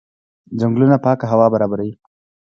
[0.59, 1.93] ځنګلونه پاکه هوا برابروي.